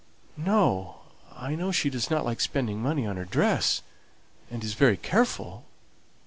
"No. 0.35 1.01
I 1.31 1.53
know 1.53 1.71
she 1.71 1.91
doesn't 1.91 2.25
like 2.25 2.41
spending 2.41 2.81
money 2.81 3.05
on 3.05 3.17
her 3.17 3.23
dress, 3.23 3.83
and 4.49 4.63
is 4.63 4.73
very 4.73 4.97
careful." 4.97 5.63